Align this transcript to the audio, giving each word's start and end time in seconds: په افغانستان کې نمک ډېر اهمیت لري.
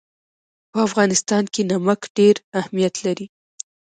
په 0.71 0.77
افغانستان 0.87 1.43
کې 1.53 1.61
نمک 1.71 2.01
ډېر 2.17 2.35
اهمیت 2.59 2.95
لري. 3.05 3.25